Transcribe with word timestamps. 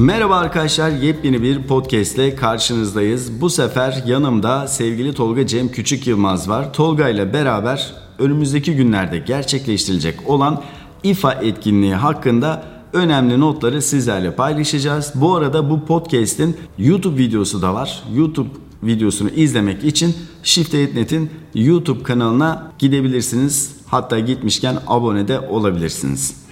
Merhaba 0.00 0.36
arkadaşlar, 0.36 0.90
yepyeni 0.90 1.42
bir 1.42 1.62
podcast 1.62 2.14
ile 2.14 2.36
karşınızdayız. 2.36 3.40
Bu 3.40 3.50
sefer 3.50 4.02
yanımda 4.06 4.68
sevgili 4.68 5.14
Tolga 5.14 5.46
Cem 5.46 5.68
Küçük 5.68 6.06
Yılmaz 6.06 6.48
var. 6.48 6.72
Tolga 6.72 7.08
ile 7.08 7.32
beraber 7.32 7.94
önümüzdeki 8.18 8.76
günlerde 8.76 9.18
gerçekleştirilecek 9.18 10.30
olan 10.30 10.62
İFA 11.02 11.32
etkinliği 11.32 11.94
hakkında 11.94 12.64
önemli 12.92 13.40
notları 13.40 13.82
sizlerle 13.82 14.34
paylaşacağız. 14.34 15.12
Bu 15.14 15.34
arada 15.34 15.70
bu 15.70 15.84
podcast'in 15.84 16.56
YouTube 16.78 17.18
videosu 17.22 17.62
da 17.62 17.74
var. 17.74 18.02
YouTube 18.14 18.50
videosunu 18.82 19.30
izlemek 19.30 19.84
için 19.84 20.14
Shift.net'in 20.42 21.30
YouTube 21.54 22.02
kanalına 22.02 22.72
gidebilirsiniz. 22.78 23.79
Hatta 23.90 24.18
gitmişken 24.18 24.76
abone 24.86 25.28
de 25.28 25.40
olabilirsiniz. 25.40 26.49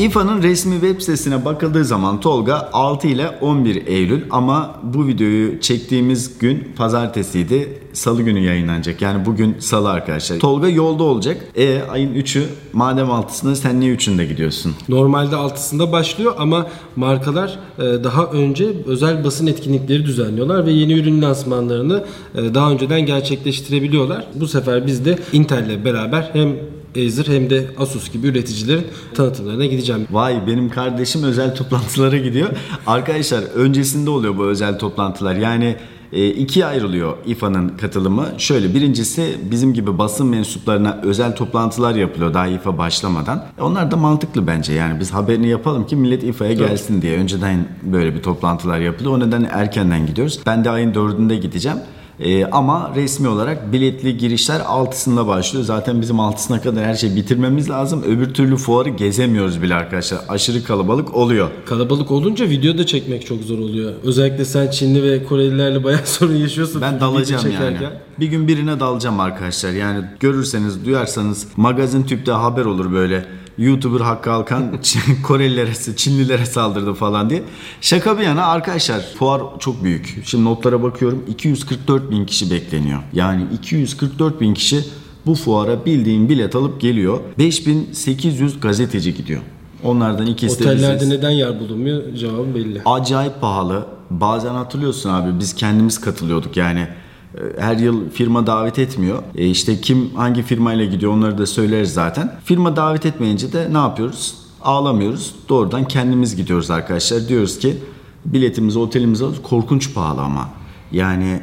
İFA'nın 0.00 0.42
resmi 0.42 0.72
web 0.72 1.00
sitesine 1.00 1.44
bakıldığı 1.44 1.84
zaman 1.84 2.20
Tolga 2.20 2.70
6 2.72 3.08
ile 3.08 3.28
11 3.40 3.86
Eylül 3.86 4.22
ama 4.30 4.74
bu 4.82 5.06
videoyu 5.06 5.60
çektiğimiz 5.60 6.38
gün 6.38 6.72
pazartesiydi. 6.76 7.78
Salı 7.92 8.22
günü 8.22 8.40
yayınlanacak. 8.40 9.02
Yani 9.02 9.26
bugün 9.26 9.56
salı 9.58 9.90
arkadaşlar. 9.90 10.38
Tolga 10.38 10.68
yolda 10.68 11.02
olacak. 11.02 11.36
E 11.56 11.82
ayın 11.90 12.14
3'ü 12.14 12.42
madem 12.72 13.06
6'sında 13.06 13.54
sen 13.54 13.80
niye 13.80 13.94
3'ünde 13.94 14.24
gidiyorsun? 14.28 14.74
Normalde 14.88 15.34
6'sında 15.34 15.92
başlıyor 15.92 16.34
ama 16.38 16.66
markalar 16.96 17.58
e, 17.78 17.82
daha 17.82 18.24
önce 18.24 18.66
özel 18.86 19.24
basın 19.24 19.46
etkinlikleri 19.46 20.04
düzenliyorlar 20.04 20.66
ve 20.66 20.72
yeni 20.72 20.92
ürün 20.92 21.22
lansmanlarını 21.22 22.04
e, 22.34 22.54
daha 22.54 22.70
önceden 22.70 23.00
gerçekleştirebiliyorlar. 23.00 24.26
Bu 24.34 24.48
sefer 24.48 24.86
biz 24.86 25.04
de 25.04 25.18
Intel'le 25.32 25.84
beraber 25.84 26.30
hem 26.32 26.56
Acer 26.96 27.26
hem 27.26 27.50
de 27.50 27.66
Asus 27.78 28.12
gibi 28.12 28.26
üreticilerin 28.26 28.86
tanıtımlarına 29.14 29.66
gideceğim. 29.66 30.06
Vay 30.10 30.46
benim 30.46 30.70
kardeşim 30.70 31.22
özel 31.22 31.54
toplantılara 31.54 32.16
gidiyor. 32.18 32.48
Arkadaşlar 32.86 33.42
öncesinde 33.42 34.10
oluyor 34.10 34.36
bu 34.36 34.46
özel 34.46 34.78
toplantılar. 34.78 35.34
Yani 35.34 35.76
e, 36.12 36.28
ikiye 36.28 36.66
ayrılıyor 36.66 37.16
İFA'nın 37.26 37.68
katılımı. 37.68 38.26
Şöyle 38.38 38.74
birincisi 38.74 39.36
bizim 39.50 39.74
gibi 39.74 39.98
basın 39.98 40.26
mensuplarına 40.26 41.00
özel 41.02 41.36
toplantılar 41.36 41.94
yapılıyor 41.94 42.34
daha 42.34 42.46
İFA 42.46 42.78
başlamadan. 42.78 43.44
E, 43.58 43.62
onlar 43.62 43.90
da 43.90 43.96
mantıklı 43.96 44.46
bence 44.46 44.72
yani 44.72 45.00
biz 45.00 45.10
haberini 45.10 45.48
yapalım 45.48 45.86
ki 45.86 45.96
millet 45.96 46.24
İFA'ya 46.24 46.52
gelsin 46.52 47.02
diye. 47.02 47.18
Önceden 47.18 47.68
böyle 47.82 48.14
bir 48.14 48.22
toplantılar 48.22 48.80
yapılıyor. 48.80 49.14
O 49.14 49.20
nedenle 49.20 49.48
erkenden 49.52 50.06
gidiyoruz. 50.06 50.40
Ben 50.46 50.64
de 50.64 50.70
ayın 50.70 50.94
dördünde 50.94 51.36
gideceğim. 51.36 51.78
Ee, 52.20 52.44
ama 52.44 52.92
resmi 52.96 53.28
olarak 53.28 53.72
biletli 53.72 54.16
girişler 54.16 54.60
6'sında 54.60 55.26
başlıyor. 55.26 55.64
Zaten 55.64 56.00
bizim 56.00 56.16
6'sına 56.16 56.60
kadar 56.62 56.84
her 56.84 56.94
şeyi 56.94 57.16
bitirmemiz 57.16 57.70
lazım. 57.70 58.02
Öbür 58.02 58.34
türlü 58.34 58.56
fuarı 58.56 58.88
gezemiyoruz 58.88 59.62
bile 59.62 59.74
arkadaşlar. 59.74 60.20
Aşırı 60.28 60.64
kalabalık 60.64 61.14
oluyor. 61.14 61.50
Kalabalık 61.66 62.10
olunca 62.10 62.48
video 62.48 62.78
da 62.78 62.86
çekmek 62.86 63.26
çok 63.26 63.42
zor 63.42 63.58
oluyor. 63.58 63.92
Özellikle 64.04 64.44
sen 64.44 64.70
Çinli 64.70 65.02
ve 65.02 65.24
Korelilerle 65.24 65.84
bayağı 65.84 66.00
sorun 66.06 66.34
yaşıyorsun. 66.36 66.82
Ben 66.82 67.00
dalacağım 67.00 67.52
yani. 67.52 67.78
Bir 68.20 68.26
gün 68.26 68.48
birine 68.48 68.80
dalacağım 68.80 69.20
arkadaşlar. 69.20 69.70
Yani 69.70 70.04
görürseniz, 70.20 70.84
duyarsanız 70.84 71.46
magazin 71.56 72.02
tüpte 72.02 72.32
haber 72.32 72.64
olur 72.64 72.92
böyle. 72.92 73.24
YouTuber 73.60 74.00
Hakkı 74.00 74.32
Alkan 74.32 74.76
Korelilere, 75.22 75.96
Çinlilere 75.96 76.46
saldırdı 76.46 76.94
falan 76.94 77.30
diye. 77.30 77.42
Şaka 77.80 78.18
bir 78.18 78.22
yana 78.22 78.46
arkadaşlar 78.46 79.00
fuar 79.18 79.42
çok 79.58 79.84
büyük. 79.84 80.22
Şimdi 80.24 80.44
notlara 80.44 80.82
bakıyorum 80.82 81.24
244 81.28 82.10
bin 82.10 82.26
kişi 82.26 82.50
bekleniyor. 82.50 83.00
Yani 83.12 83.42
244 83.54 84.40
bin 84.40 84.54
kişi 84.54 84.84
bu 85.26 85.34
fuara 85.34 85.84
bildiğin 85.84 86.28
bilet 86.28 86.54
alıp 86.54 86.80
geliyor. 86.80 87.20
5800 87.38 88.60
gazeteci 88.60 89.14
gidiyor. 89.14 89.40
Onlardan 89.84 90.26
ikisi 90.26 90.58
de 90.58 90.64
Otellerde 90.64 91.08
neden 91.08 91.30
yer 91.30 91.60
bulunmuyor? 91.60 92.14
Cevabım 92.14 92.54
belli. 92.54 92.82
Acayip 92.84 93.40
pahalı. 93.40 93.86
Bazen 94.10 94.54
hatırlıyorsun 94.54 95.10
abi 95.10 95.38
biz 95.40 95.54
kendimiz 95.54 96.00
katılıyorduk 96.00 96.56
yani. 96.56 96.88
E, 97.34 97.60
Her 97.60 97.76
yıl 97.76 98.10
firma 98.10 98.46
davet 98.46 98.78
etmiyor. 98.78 99.22
E 99.34 99.46
işte 99.46 99.80
kim 99.80 100.10
hangi 100.14 100.42
firmayla 100.42 100.84
gidiyor 100.84 101.12
onları 101.12 101.38
da 101.38 101.46
söyleriz 101.46 101.92
zaten. 101.94 102.32
Firma 102.44 102.76
davet 102.76 103.06
etmeyince 103.06 103.52
de 103.52 103.68
ne 103.72 103.78
yapıyoruz? 103.78 104.34
Ağlamıyoruz. 104.62 105.34
Doğrudan 105.48 105.88
kendimiz 105.88 106.36
gidiyoruz 106.36 106.70
arkadaşlar. 106.70 107.28
Diyoruz 107.28 107.58
ki 107.58 107.76
biletimizi 108.24 108.78
otelimizi. 108.78 109.24
Korkunç 109.42 109.94
pahalı 109.94 110.20
ama. 110.20 110.48
Yani 110.92 111.40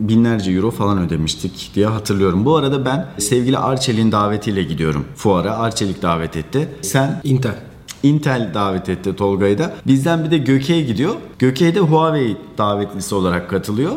binlerce 0.00 0.52
euro 0.52 0.70
falan 0.70 0.98
ödemiştik 0.98 1.70
diye 1.74 1.86
hatırlıyorum. 1.86 2.44
Bu 2.44 2.56
arada 2.56 2.84
ben 2.84 3.06
sevgili 3.18 3.58
Arçelik'in 3.58 4.12
davetiyle 4.12 4.62
gidiyorum 4.62 5.04
fuara. 5.16 5.56
Arçelik 5.58 6.02
davet 6.02 6.36
etti. 6.36 6.68
Sen 6.82 7.20
Intel. 7.24 7.54
Intel 8.02 8.50
davet 8.54 8.88
etti 8.88 9.16
Tolga'yı 9.16 9.58
da. 9.58 9.74
Bizden 9.86 10.24
bir 10.24 10.30
de 10.30 10.38
Göke'ye 10.38 10.82
gidiyor. 10.82 11.14
Göke'ye 11.38 11.74
de 11.74 11.80
Huawei 11.80 12.36
davetlisi 12.58 13.14
olarak 13.14 13.50
katılıyor. 13.50 13.92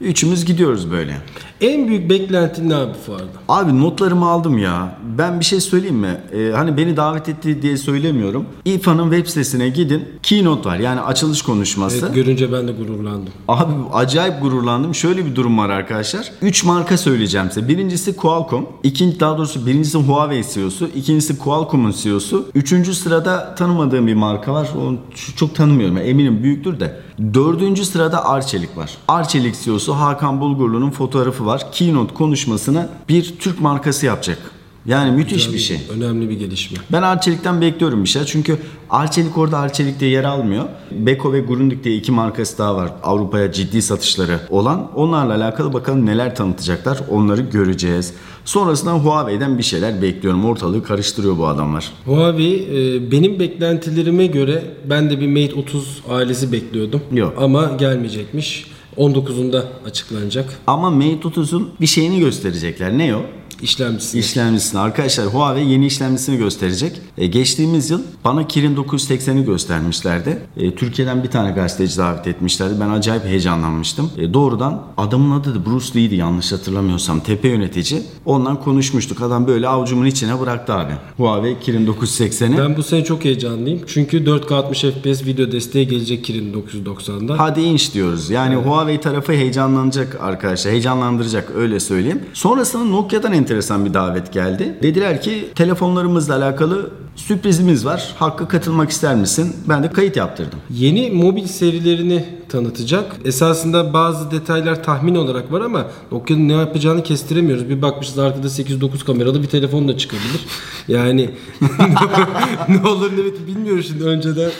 Üçümüz 0.00 0.44
gidiyoruz 0.44 0.90
böyle. 0.90 1.16
En 1.60 1.88
büyük 1.88 2.10
beklentin 2.10 2.68
ne 2.68 2.74
abi 2.74 2.92
fuarda? 3.06 3.24
Abi 3.48 3.80
notlarımı 3.80 4.26
aldım 4.26 4.58
ya. 4.58 4.98
Ben 5.18 5.40
bir 5.40 5.44
şey 5.44 5.60
söyleyeyim 5.60 5.96
mi? 5.96 6.20
Ee, 6.32 6.52
hani 6.54 6.76
beni 6.76 6.96
davet 6.96 7.28
etti 7.28 7.62
diye 7.62 7.76
söylemiyorum. 7.76 8.46
İFA'nın 8.64 9.10
web 9.10 9.26
sitesine 9.26 9.68
gidin. 9.68 10.04
Keynote 10.22 10.68
var 10.68 10.78
yani 10.78 11.00
açılış 11.00 11.42
konuşması. 11.42 12.04
Evet, 12.06 12.14
görünce 12.14 12.52
ben 12.52 12.68
de 12.68 12.72
gururlandım. 12.72 13.32
Abi 13.48 13.72
acayip 13.92 14.42
gururlandım. 14.42 14.94
Şöyle 14.94 15.26
bir 15.26 15.34
durum 15.36 15.58
var 15.58 15.70
arkadaşlar. 15.70 16.30
3 16.42 16.64
marka 16.64 16.96
söyleyeceğim 16.98 17.46
size. 17.48 17.68
Birincisi 17.68 18.16
Qualcomm. 18.16 18.66
İkinci 18.82 19.20
daha 19.20 19.38
doğrusu 19.38 19.66
birincisi 19.66 19.98
Huawei 19.98 20.44
CEO'su. 20.54 20.90
İkincisi 20.96 21.38
Qualcomm'un 21.38 21.94
CEO'su. 22.02 22.46
Üçüncü 22.54 22.94
sırada 22.94 23.54
tanımadığım 23.54 24.06
bir 24.06 24.14
marka 24.14 24.52
var. 24.52 24.68
Onu 24.86 24.98
çok 25.36 25.54
tanımıyorum. 25.54 25.96
Eminim 25.98 26.42
büyüktür 26.42 26.80
de. 26.80 27.05
Dördüncü 27.34 27.84
sırada 27.84 28.24
Arçelik 28.24 28.76
var. 28.76 28.90
Arçelik 29.08 29.60
CEO'su 29.60 29.94
Hakan 29.94 30.40
Bulgurlu'nun 30.40 30.90
fotoğrafı 30.90 31.46
var. 31.46 31.72
Keynote 31.72 32.14
konuşmasını 32.14 32.88
bir 33.08 33.38
Türk 33.38 33.60
markası 33.60 34.06
yapacak. 34.06 34.55
Yani 34.86 35.16
müthiş 35.16 35.52
bir 35.52 35.58
şey. 35.58 35.80
Önemli 35.96 36.30
bir 36.30 36.38
gelişme. 36.38 36.78
Ben 36.92 37.02
Arçelik'ten 37.02 37.60
bekliyorum 37.60 38.04
bir 38.04 38.08
şey. 38.08 38.24
Çünkü 38.24 38.58
Arçelik 38.90 39.38
orada 39.38 39.58
Arçelik'te 39.58 40.06
yer 40.06 40.24
almıyor. 40.24 40.64
Beko 40.90 41.32
ve 41.32 41.40
Grundig 41.40 41.84
diye 41.84 41.96
iki 41.96 42.12
markası 42.12 42.58
daha 42.58 42.76
var. 42.76 42.92
Avrupa'ya 43.02 43.52
ciddi 43.52 43.82
satışları 43.82 44.40
olan. 44.50 44.90
Onlarla 44.94 45.34
alakalı 45.34 45.72
bakalım 45.72 46.06
neler 46.06 46.36
tanıtacaklar. 46.36 46.98
Onları 47.10 47.40
göreceğiz. 47.40 48.14
Sonrasında 48.44 48.92
Huawei'den 48.92 49.58
bir 49.58 49.62
şeyler 49.62 50.02
bekliyorum. 50.02 50.44
Ortalığı 50.44 50.82
karıştırıyor 50.82 51.38
bu 51.38 51.46
adamlar. 51.46 51.92
Huawei 52.04 52.54
e, 52.54 53.10
benim 53.10 53.40
beklentilerime 53.40 54.26
göre 54.26 54.62
ben 54.90 55.10
de 55.10 55.20
bir 55.20 55.28
Mate 55.28 55.60
30 55.60 56.02
ailesi 56.08 56.52
bekliyordum. 56.52 57.00
Yok. 57.12 57.34
Ama 57.38 57.72
gelmeyecekmiş. 57.78 58.66
19'unda 58.96 59.62
açıklanacak. 59.86 60.58
Ama 60.66 60.90
Mate 60.90 61.28
30'un 61.28 61.70
bir 61.80 61.86
şeyini 61.86 62.20
gösterecekler. 62.20 62.98
Ne 62.98 63.16
o? 63.16 63.20
İşlemcisi. 63.62 64.18
İşlemcisini. 64.18 64.80
Arkadaşlar 64.80 65.26
Huawei 65.26 65.72
yeni 65.72 65.86
işlemcisini 65.86 66.38
gösterecek. 66.38 67.00
E, 67.18 67.26
geçtiğimiz 67.26 67.90
yıl 67.90 68.00
bana 68.24 68.46
Kirin 68.46 68.76
980'i 68.76 69.44
göstermişlerdi. 69.44 70.42
E, 70.56 70.74
Türkiye'den 70.74 71.22
bir 71.22 71.30
tane 71.30 71.50
gazeteci 71.50 71.98
davet 71.98 72.26
etmişlerdi. 72.26 72.74
Ben 72.80 72.88
acayip 72.88 73.24
heyecanlanmıştım. 73.24 74.10
E, 74.18 74.34
doğrudan 74.34 74.82
adamın 74.96 75.40
adı 75.40 75.54
da 75.54 75.66
Bruce 75.66 75.94
Lee'ydi 75.94 76.14
yanlış 76.14 76.52
hatırlamıyorsam. 76.52 77.20
Tepe 77.20 77.48
yönetici. 77.48 78.02
Ondan 78.24 78.60
konuşmuştuk. 78.60 79.22
Adam 79.22 79.46
böyle 79.46 79.68
avucumun 79.68 80.06
içine 80.06 80.40
bıraktı 80.40 80.72
abi. 80.74 80.92
Huawei 81.16 81.56
Kirin 81.60 81.86
980'i. 81.86 82.58
Ben 82.58 82.76
bu 82.76 82.82
sene 82.82 83.04
çok 83.04 83.24
heyecanlıyım. 83.24 83.80
Çünkü 83.86 84.24
4K 84.24 84.54
60 84.54 84.80
FPS 84.80 85.24
video 85.26 85.52
desteği 85.52 85.88
gelecek 85.88 86.24
Kirin 86.24 86.54
990'da. 86.54 87.38
Hadi 87.38 87.60
inç 87.60 87.94
diyoruz. 87.94 88.30
Yani 88.30 88.54
Huawei 88.54 89.00
tarafı 89.00 89.32
heyecanlanacak 89.32 90.18
arkadaşlar. 90.20 90.72
Heyecanlandıracak 90.72 91.52
öyle 91.56 91.80
söyleyeyim. 91.80 92.20
Sonrasında 92.32 92.84
Nokia'dan 92.84 93.32
enteresan 93.46 93.84
bir 93.84 93.94
davet 93.94 94.32
geldi. 94.32 94.74
Dediler 94.82 95.22
ki 95.22 95.48
telefonlarımızla 95.54 96.36
alakalı 96.36 96.90
sürprizimiz 97.16 97.84
var. 97.86 98.14
Hakkı 98.18 98.48
katılmak 98.48 98.90
ister 98.90 99.14
misin? 99.16 99.56
Ben 99.68 99.82
de 99.82 99.90
kayıt 99.90 100.16
yaptırdım. 100.16 100.58
Yeni 100.70 101.10
mobil 101.10 101.46
serilerini 101.46 102.24
tanıtacak. 102.48 103.16
Esasında 103.24 103.92
bazı 103.92 104.30
detaylar 104.30 104.82
tahmin 104.84 105.14
olarak 105.14 105.52
var 105.52 105.60
ama 105.60 105.86
Nokia'nın 106.12 106.48
ne 106.48 106.52
yapacağını 106.52 107.02
kestiremiyoruz. 107.02 107.68
Bir 107.68 107.82
bakmışız 107.82 108.18
arkada 108.18 108.46
8-9 108.46 109.04
kameralı 109.06 109.42
bir 109.42 109.48
telefon 109.48 109.88
da 109.88 109.98
çıkabilir. 109.98 110.46
Yani 110.88 111.30
ne 112.68 112.88
olur 112.88 113.12
ne 113.12 113.24
biter 113.24 113.46
bilmiyoruz 113.46 113.86
şimdi 113.88 114.04
önceden. 114.04 114.50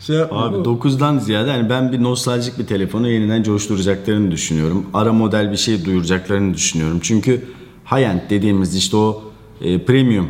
Şey 0.00 0.20
Abi 0.22 0.28
ama- 0.34 0.56
9'dan 0.56 1.18
ziyade 1.18 1.50
yani 1.50 1.70
ben 1.70 1.92
bir 1.92 2.02
nostaljik 2.02 2.58
bir 2.58 2.66
telefonu 2.66 3.08
yeniden 3.08 3.42
coşturacaklarını 3.42 4.30
düşünüyorum. 4.30 4.86
Ara 4.94 5.12
model 5.12 5.52
bir 5.52 5.56
şey 5.56 5.84
duyuracaklarını 5.84 6.54
düşünüyorum. 6.54 6.98
Çünkü 7.02 7.44
high-end 7.96 8.20
dediğimiz 8.30 8.76
işte 8.76 8.96
o 8.96 9.22
e, 9.60 9.84
premium 9.84 10.28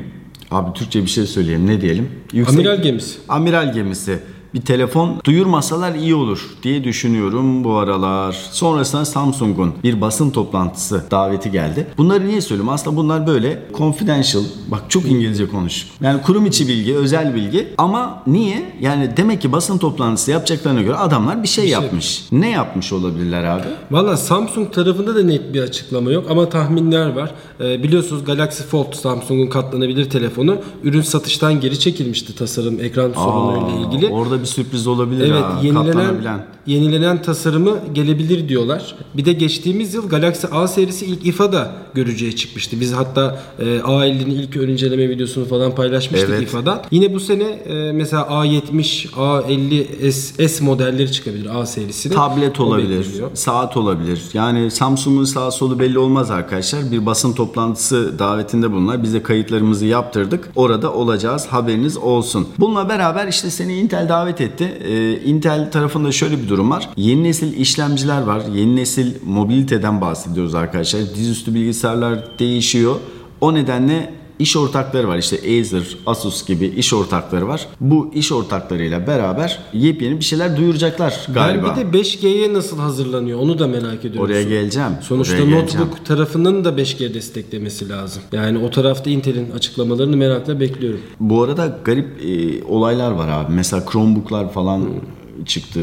Abi 0.50 0.72
Türkçe 0.72 1.02
bir 1.02 1.10
şey 1.10 1.26
söyleyeyim 1.26 1.66
ne 1.66 1.80
diyelim? 1.80 2.10
Amiral 2.48 2.82
gemisi. 2.82 3.18
Amiral 3.28 3.72
gemisi 3.72 4.18
bir 4.54 4.60
telefon 4.60 5.20
duyurmasalar 5.24 5.94
iyi 5.94 6.14
olur 6.14 6.50
diye 6.62 6.84
düşünüyorum 6.84 7.64
bu 7.64 7.74
aralar. 7.74 8.32
Sonrasında 8.50 9.04
Samsung'un 9.04 9.74
bir 9.82 10.00
basın 10.00 10.30
toplantısı 10.30 11.04
daveti 11.10 11.50
geldi. 11.50 11.86
Bunları 11.98 12.28
niye 12.28 12.40
söylüyorum? 12.40 12.72
Aslında 12.72 12.96
bunlar 12.96 13.26
böyle 13.26 13.62
confidential. 13.74 14.42
Bak 14.68 14.82
çok 14.88 15.06
İngilizce 15.06 15.48
konuş. 15.48 15.86
Yani 16.00 16.22
kurum 16.22 16.46
içi 16.46 16.68
bilgi, 16.68 16.96
özel 16.96 17.34
bilgi. 17.34 17.68
Ama 17.78 18.22
niye? 18.26 18.72
Yani 18.80 19.10
demek 19.16 19.42
ki 19.42 19.52
basın 19.52 19.78
toplantısı 19.78 20.30
yapacaklarına 20.30 20.82
göre 20.82 20.96
adamlar 20.96 21.42
bir 21.42 21.48
şey, 21.48 21.68
yapmış. 21.68 22.24
Ne 22.32 22.50
yapmış 22.50 22.92
olabilirler 22.92 23.44
abi? 23.44 23.66
Valla 23.90 24.16
Samsung 24.16 24.72
tarafında 24.72 25.16
da 25.16 25.22
net 25.22 25.54
bir 25.54 25.62
açıklama 25.62 26.10
yok 26.10 26.26
ama 26.30 26.48
tahminler 26.48 27.16
var. 27.16 27.30
Ee, 27.60 27.82
biliyorsunuz 27.82 28.24
Galaxy 28.24 28.62
Fold 28.62 28.92
Samsung'un 28.92 29.46
katlanabilir 29.46 30.10
telefonu 30.10 30.56
ürün 30.82 31.00
satıştan 31.02 31.60
geri 31.60 31.78
çekilmişti 31.78 32.34
tasarım 32.34 32.80
ekran 32.80 33.12
sorunuyla 33.12 33.86
ilgili. 33.86 34.12
Orada 34.12 34.41
bir 34.42 34.46
sürpriz 34.46 34.86
olabilir 34.86 35.30
Evet 35.30 35.42
ha. 35.42 35.60
yenilenen 35.62 36.44
yenilenen 36.66 37.22
tasarımı 37.22 37.76
gelebilir 37.92 38.48
diyorlar. 38.48 38.94
Bir 39.14 39.24
de 39.24 39.32
geçtiğimiz 39.32 39.94
yıl 39.94 40.08
Galaxy 40.08 40.46
A 40.52 40.68
serisi 40.68 41.06
ilk 41.06 41.26
IFA'da 41.26 41.72
görücüye 41.94 42.32
çıkmıştı. 42.36 42.80
Biz 42.80 42.92
hatta 42.92 43.42
e, 43.58 43.64
A50'nin 43.64 44.30
ilk 44.30 44.56
ön 44.56 44.68
inceleme 44.68 45.08
videosunu 45.08 45.44
falan 45.44 45.74
paylaşmıştık 45.74 46.30
Evet. 46.30 46.42
IFA'dan. 46.42 46.82
Yine 46.90 47.14
bu 47.14 47.20
sene 47.20 47.42
e, 47.42 47.92
mesela 47.92 48.22
A70, 48.22 49.08
A50 49.08 50.12
S, 50.12 50.48
S 50.48 50.64
modelleri 50.64 51.12
çıkabilir 51.12 51.60
A 51.60 51.66
serisinin. 51.66 52.14
Tablet 52.14 52.60
olabilir, 52.60 53.06
saat 53.34 53.76
olabilir. 53.76 54.22
Yani 54.34 54.70
Samsung'un 54.70 55.24
sağ 55.24 55.50
solu 55.50 55.78
belli 55.78 55.98
olmaz 55.98 56.30
arkadaşlar. 56.30 56.90
Bir 56.90 57.06
basın 57.06 57.32
toplantısı 57.32 58.18
davetinde 58.18 58.72
bunlar. 58.72 59.02
Biz 59.02 59.14
de 59.14 59.22
kayıtlarımızı 59.22 59.86
yaptırdık. 59.86 60.50
Orada 60.56 60.92
olacağız. 60.92 61.46
Haberiniz 61.46 61.96
olsun. 61.96 62.48
Bununla 62.58 62.88
beraber 62.88 63.28
işte 63.28 63.50
seni 63.50 63.74
Intel 63.74 64.08
davet 64.08 64.31
etti. 64.40 64.78
Ee, 64.84 65.20
Intel 65.24 65.70
tarafında 65.70 66.12
şöyle 66.12 66.42
bir 66.42 66.48
durum 66.48 66.70
var. 66.70 66.88
Yeni 66.96 67.24
nesil 67.24 67.56
işlemciler 67.56 68.22
var. 68.22 68.42
Yeni 68.54 68.76
nesil 68.76 69.14
mobiliteden 69.26 70.00
bahsediyoruz 70.00 70.54
arkadaşlar. 70.54 71.00
Dizüstü 71.00 71.54
bilgisayarlar 71.54 72.38
değişiyor. 72.38 72.96
O 73.40 73.54
nedenle 73.54 74.21
İş 74.42 74.56
ortakları 74.56 75.08
var 75.08 75.18
işte 75.18 75.36
Acer, 75.36 75.96
Asus 76.06 76.46
gibi 76.46 76.66
iş 76.66 76.92
ortakları 76.92 77.48
var. 77.48 77.66
Bu 77.80 78.10
iş 78.14 78.32
ortaklarıyla 78.32 79.06
beraber 79.06 79.58
yepyeni 79.72 80.18
bir 80.18 80.24
şeyler 80.24 80.56
duyuracaklar 80.56 81.26
galiba. 81.34 81.76
Ben 81.76 81.92
bir 81.92 81.92
de 81.92 81.98
5G'ye 81.98 82.52
nasıl 82.52 82.78
hazırlanıyor 82.78 83.38
onu 83.38 83.58
da 83.58 83.66
merak 83.66 84.04
ediyorum. 84.04 84.22
Oraya 84.30 84.42
geleceğim. 84.42 84.90
Sonuçta 85.02 85.34
Oraya 85.34 85.44
notebook 85.44 85.68
geleceğim. 85.68 85.88
tarafının 86.04 86.64
da 86.64 86.68
5G 86.68 87.14
desteklemesi 87.14 87.88
lazım. 87.88 88.22
Yani 88.32 88.58
o 88.58 88.70
tarafta 88.70 89.10
Intel'in 89.10 89.50
açıklamalarını 89.50 90.16
merakla 90.16 90.60
bekliyorum. 90.60 91.00
Bu 91.20 91.42
arada 91.42 91.78
garip 91.84 92.24
e, 92.24 92.64
olaylar 92.64 93.10
var 93.10 93.28
abi. 93.28 93.52
Mesela 93.52 93.84
Chromebook'lar 93.92 94.52
falan 94.52 94.88
çıktı. 95.46 95.80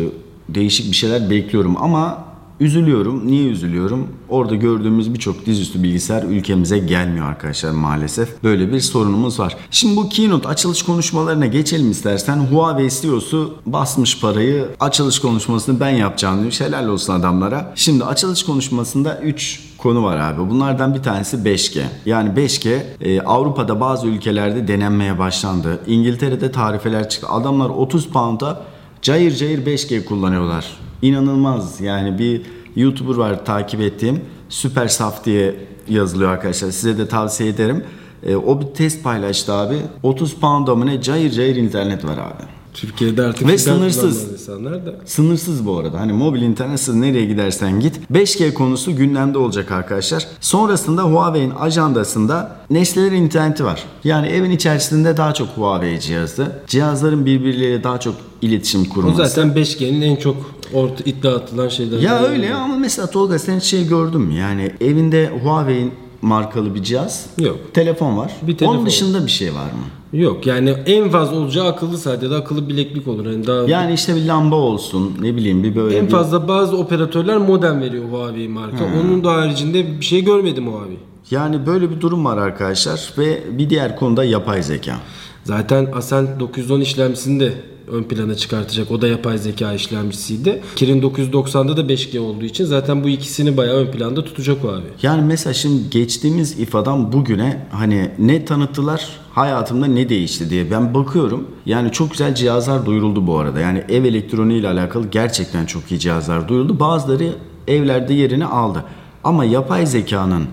Değişik 0.50 0.92
bir 0.92 0.96
şeyler 0.96 1.30
bekliyorum 1.30 1.76
ama 1.80 2.29
üzülüyorum. 2.60 3.28
Niye 3.28 3.50
üzülüyorum? 3.50 4.08
Orada 4.30 4.56
gördüğümüz 4.56 5.14
birçok 5.14 5.46
dizüstü 5.46 5.84
bilgisayar 5.84 6.24
ülkemize 6.24 6.78
gelmiyor 6.78 7.26
arkadaşlar 7.26 7.72
maalesef. 7.72 8.44
Böyle 8.44 8.72
bir 8.72 8.80
sorunumuz 8.80 9.40
var. 9.40 9.58
Şimdi 9.72 9.96
bu 9.96 10.10
keynote 10.10 10.48
açılış 10.48 10.84
konuşmalarına 10.84 11.46
geçelim 11.46 11.92
istersen. 11.92 12.38
Huawei 12.38 12.90
CEO'su 12.90 13.56
basmış 13.66 14.22
parayı. 14.22 14.68
Açılış 14.80 15.20
konuşmasını 15.20 15.80
ben 15.80 15.90
yapacağım 15.90 16.42
diyor. 16.42 16.54
Helal 16.60 16.88
olsun 16.88 17.14
adamlara. 17.14 17.74
Şimdi 17.76 18.04
açılış 18.06 18.44
konuşmasında 18.44 19.20
3 19.20 19.70
konu 19.78 20.04
var 20.04 20.18
abi. 20.18 20.50
Bunlardan 20.50 20.94
bir 20.94 21.04
tanesi 21.04 21.38
5G. 21.38 21.84
Yani 22.06 22.30
5G 22.30 22.80
e, 23.02 23.22
Avrupa'da 23.22 23.80
bazı 23.80 24.08
ülkelerde 24.08 24.68
denenmeye 24.68 25.20
başlandı. 25.20 25.80
İngiltere'de 25.88 26.52
tarifeler 26.52 27.10
çıktı. 27.10 27.28
Adamlar 27.30 27.70
30 27.70 28.08
pound'a 28.08 28.62
cayır 29.02 29.36
cayır 29.36 29.66
5G 29.66 30.06
kullanıyorlar. 30.06 30.89
İnanılmaz. 31.02 31.82
Yani 31.82 32.20
bir 32.20 32.42
YouTuber 32.76 33.16
var 33.16 33.46
takip 33.46 33.82
ettiğim. 33.82 34.22
Süper 34.50 34.88
Saf 34.88 35.26
diye 35.26 35.56
yazılıyor 35.90 36.30
arkadaşlar. 36.32 36.72
Size 36.72 36.98
de 36.98 37.08
tavsiye 37.08 37.50
ederim. 37.50 37.84
E, 38.26 38.36
o 38.36 38.62
bir 38.62 38.66
test 38.66 39.04
paylaştı 39.04 39.54
abi. 39.54 39.78
30 40.04 40.34
pound'a 40.34 40.76
mı 40.76 40.86
ne 40.86 41.02
cayır 41.02 41.32
cayır 41.32 41.56
internet 41.56 42.06
var 42.06 42.18
abi. 42.18 42.44
Türkiye'de 42.74 43.22
artık 43.24 43.48
Ve 43.48 43.58
sınırsız. 43.58 44.32
insanlar 44.34 44.86
da. 44.86 44.96
Sınırsız 45.06 45.66
bu 45.66 45.78
arada. 45.78 46.00
Hani 46.00 46.14
mobil 46.14 46.42
internetsiz 46.42 46.96
nereye 46.96 47.26
gidersen 47.26 47.80
git. 47.80 48.00
5G 48.12 48.54
konusu 48.54 48.96
gündemde 48.96 49.38
olacak 49.38 49.72
arkadaşlar. 49.72 50.28
Sonrasında 50.40 51.04
Huawei'in 51.04 51.54
ajandasında 51.60 52.56
nesneler 52.70 53.12
interneti 53.12 53.66
var. 53.66 53.84
Yani 54.04 54.28
evin 54.28 54.52
içerisinde 54.52 55.18
daha 55.18 55.34
çok 55.34 55.48
Huawei 55.48 56.00
cihazı. 56.00 56.52
Cihazların 56.68 57.26
birbirleriyle 57.26 57.84
daha 57.84 58.00
çok 58.00 58.16
iletişim 58.42 58.82
O 58.82 58.94
kurması. 58.94 59.18
zaten 59.30 59.50
5G'nin 59.56 60.02
en 60.02 60.16
çok 60.16 60.36
orta 60.74 61.04
iddia 61.04 61.36
atılan 61.36 61.68
şeylerden. 61.68 62.04
Ya 62.04 62.24
öyle 62.24 62.54
ama 62.54 62.78
mesela 62.78 63.10
Tolga 63.10 63.40
sen 63.40 63.58
hiç 63.58 63.64
şey 63.64 63.88
gördün 63.88 64.22
mü? 64.22 64.34
Yani 64.34 64.72
evinde 64.82 65.32
Huawei'in 65.44 65.92
markalı 66.22 66.76
bir 66.76 66.84
cihaz. 66.84 67.26
Yok. 67.38 67.58
Telefon 67.74 68.18
var. 68.18 68.32
Bir 68.42 68.58
telefon. 68.58 68.76
Onun 68.76 68.86
dışında 68.86 69.26
bir 69.26 69.32
şey 69.32 69.54
var 69.54 69.66
mı? 69.66 70.20
Yok 70.20 70.46
yani 70.46 70.70
en 70.70 71.10
fazla 71.10 71.38
olacağı 71.38 71.68
akıllı 71.68 71.98
saat 71.98 72.24
ya 72.24 72.32
da 72.32 72.36
akıllı 72.36 72.70
bileklik 72.70 73.08
olur. 73.08 73.26
Yani 73.26 73.48
daha 73.48 73.64
Yani 73.64 73.94
işte 73.94 74.16
bir 74.16 74.26
lamba 74.26 74.56
olsun 74.56 75.14
ne 75.22 75.36
bileyim 75.36 75.64
bir 75.64 75.76
böyle 75.76 75.98
en 75.98 76.06
bir... 76.06 76.12
fazla 76.12 76.48
bazı 76.48 76.78
operatörler 76.78 77.38
modem 77.38 77.82
veriyor 77.82 78.04
Huawei 78.12 78.48
marka. 78.48 78.86
Onun 79.02 79.24
da 79.24 79.34
haricinde 79.34 80.00
bir 80.00 80.06
şey 80.06 80.24
görmedim 80.24 80.68
Huawei. 80.68 80.98
Yani 81.32 81.66
böyle 81.66 81.92
bir 81.92 82.02
durum 82.02 82.26
var 82.26 82.38
arkadaşlar 82.38 83.14
ve 83.18 83.44
bir 83.58 83.70
diğer 83.70 83.96
konuda 83.96 84.24
yapay 84.24 84.64
zeka. 84.64 85.00
Zaten 85.44 85.88
Ascent 85.94 86.40
910 86.40 86.82
işlemcisini 86.82 87.40
de 87.40 87.54
ön 87.92 88.04
plana 88.04 88.36
çıkartacak. 88.36 88.92
O 88.92 89.02
da 89.02 89.08
yapay 89.08 89.38
zeka 89.38 89.74
işlemcisiydi. 89.74 90.62
Kirin 90.76 91.02
990'da 91.02 91.78
da 91.78 91.82
5G 91.82 92.20
olduğu 92.20 92.46
için 92.46 92.66
zaten 92.66 93.04
bu 93.04 93.10
ikisini 93.10 93.58
bayağı 93.58 93.76
ön 93.76 93.92
planda 93.92 94.26
tutacak 94.26 94.66
o 94.66 94.68
abi. 94.68 94.86
Yani 95.02 95.22
mesela 95.22 95.54
şimdi 95.54 95.90
geçtiğimiz 95.90 96.60
ifadan 96.60 97.14
bugüne 97.14 97.68
hani 97.72 98.12
ne 98.20 98.46
tanıttılar 98.46 99.20
hayatımda 99.34 99.86
ne 99.86 100.10
değişti 100.10 100.50
diye 100.50 100.72
ben 100.72 100.94
bakıyorum. 100.94 101.48
Yani 101.66 101.92
çok 101.92 102.12
güzel 102.12 102.36
cihazlar 102.36 102.86
duyuruldu 102.86 103.28
bu 103.28 103.38
arada. 103.38 103.60
Yani 103.60 103.84
ev 103.90 104.04
elektroniği 104.04 104.60
ile 104.60 104.68
alakalı 104.68 105.08
gerçekten 105.08 105.66
çok 105.66 105.92
iyi 105.92 106.00
cihazlar 106.00 106.48
duyuruldu. 106.48 106.80
Bazıları 106.80 107.34
evlerde 107.68 108.14
yerini 108.14 108.46
aldı. 108.46 108.84
Ama 109.24 109.46
yapay 109.46 109.86
zekanın 109.86 110.44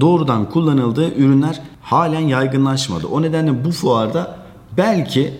doğrudan 0.00 0.50
kullanıldığı 0.50 1.14
ürünler 1.14 1.60
halen 1.82 2.20
yaygınlaşmadı. 2.20 3.06
O 3.06 3.22
nedenle 3.22 3.64
bu 3.64 3.72
fuarda 3.72 4.36
belki 4.76 5.34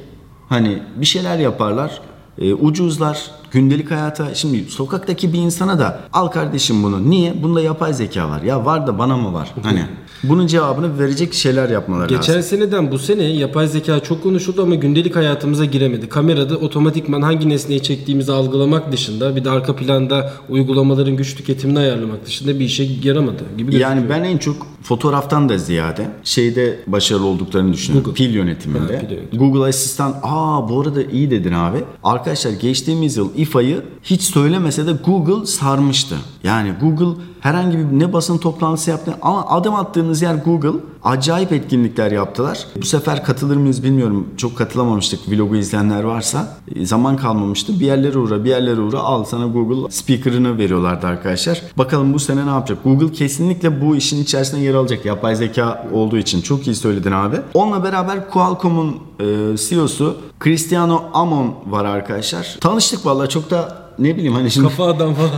hani 0.49 0.78
bir 0.96 1.06
şeyler 1.06 1.38
yaparlar, 1.38 2.00
e, 2.38 2.54
ucuzlar, 2.54 3.31
gündelik 3.50 3.90
hayata 3.90 4.34
şimdi 4.34 4.64
sokaktaki 4.64 5.32
bir 5.32 5.38
insana 5.38 5.78
da 5.78 6.00
al 6.12 6.28
kardeşim 6.28 6.82
bunu. 6.82 7.10
Niye? 7.10 7.43
Bunda 7.43 7.60
yapay 7.60 7.94
zeka 7.94 8.28
var. 8.28 8.43
Ya 8.43 8.64
var 8.64 8.87
da 8.87 8.99
bana 8.99 9.16
mı 9.16 9.32
var? 9.32 9.54
Hani 9.62 9.84
bunun 10.25 10.47
cevabını 10.47 10.99
verecek 10.99 11.35
şeyler 11.35 11.69
yapmaları 11.69 12.09
Geçen 12.09 12.37
lazım. 12.37 12.59
seneden 12.59 12.93
bu 12.93 12.99
sene 12.99 13.23
yapay 13.23 13.67
zeka 13.69 14.00
çok 14.00 14.23
konuşuldu 14.23 14.62
ama 14.62 14.75
gündelik 14.75 15.17
hayatımıza 15.17 15.64
giremedi. 15.64 16.09
Kamerada 16.09 16.57
otomatikman 16.57 17.23
hangi 17.23 17.49
nesneyi 17.49 17.83
çektiğimizi 17.83 18.33
algılamak 18.33 18.93
dışında 18.93 19.37
bir 19.37 19.45
de 19.45 19.50
arka 19.50 19.76
planda 19.76 20.33
uygulamaların 20.49 21.17
güç 21.17 21.35
tüketimini 21.37 21.79
ayarlamak 21.79 22.26
dışında 22.26 22.55
bir 22.61 22.64
işe 22.64 22.88
yaramadı 23.02 23.43
gibi 23.59 23.71
gözüküyor. 23.71 23.91
Yani 23.91 24.09
ben 24.09 24.25
en 24.25 24.38
çok 24.38 24.57
fotoğraftan 24.83 25.49
da 25.49 25.59
ziyade 25.59 26.09
şeyde 26.25 26.79
başarılı 26.87 27.26
olduklarını 27.26 27.73
düşünüyorum. 27.73 28.14
Pil 28.14 28.35
yönetiminde. 28.35 28.97
Ha, 28.97 29.02
pil. 29.31 29.38
Google 29.38 29.69
Asistan 29.69 30.14
aa 30.23 30.69
bu 30.69 30.81
arada 30.81 31.02
iyi 31.02 31.31
dedin 31.31 31.52
abi. 31.52 31.79
Arkadaşlar 32.05 32.50
geçtiğimiz 32.50 33.17
yıl 33.17 33.29
İFA'yı 33.37 33.83
hiç 34.02 34.23
söylemese 34.23 34.87
de 34.87 34.93
Google 35.05 35.47
sarmıştı. 35.47 36.14
Yani 36.45 36.73
Google 36.81 37.21
herhangi 37.41 37.79
bir 37.79 37.85
ne 37.85 38.12
basın 38.12 38.38
toplantısı 38.38 38.91
yaptı 38.91 39.14
ama 39.23 39.47
adım 39.49 39.75
attığınız 40.12 40.23
yer 40.23 40.35
Google. 40.35 40.81
Acayip 41.04 41.52
etkinlikler 41.52 42.12
yaptılar. 42.12 42.66
Bu 42.76 42.87
sefer 42.87 43.25
katılır 43.25 43.57
mıyız 43.57 43.83
bilmiyorum. 43.83 44.28
Çok 44.37 44.59
katılamamıştık 44.59 45.21
vlogu 45.28 45.57
izleyenler 45.57 46.04
varsa. 46.04 46.59
E, 46.75 46.87
Zaman 46.87 47.16
kalmamıştı. 47.16 47.81
Bir 47.81 47.87
yerlere 47.87 48.19
uğra 48.19 48.45
bir 48.45 48.50
yerlere 48.50 48.81
uğra 48.81 48.99
al 48.99 49.25
sana 49.25 49.47
Google 49.47 49.90
speaker'ını 49.90 50.59
veriyorlardı 50.59 51.07
arkadaşlar. 51.07 51.62
Bakalım 51.78 52.14
bu 52.14 52.19
sene 52.19 52.47
ne 52.47 52.50
yapacak? 52.50 52.85
Google 52.85 53.12
kesinlikle 53.12 53.81
bu 53.81 53.97
işin 53.97 54.23
içerisinde 54.23 54.61
yer 54.61 54.75
alacak. 54.75 55.04
Yapay 55.04 55.37
zeka 55.37 55.88
olduğu 55.92 56.19
için. 56.19 56.40
Çok 56.40 56.66
iyi 56.66 56.75
söyledin 56.75 57.12
abi. 57.12 57.37
Onunla 57.54 57.85
beraber 57.85 58.31
Qualcomm'un 58.31 58.97
e, 59.21 59.57
CEO'su 59.57 60.16
Cristiano 60.45 61.02
Amon 61.12 61.54
var 61.66 61.85
arkadaşlar. 61.85 62.57
Tanıştık 62.61 63.07
vallahi 63.07 63.28
çok 63.28 63.50
da 63.50 63.82
ne 64.02 64.16
bileyim 64.16 64.32
hani 64.32 64.50
şimdi 64.50 64.68
Kafa 64.68 64.85
adam 64.87 65.14
falan. 65.14 65.30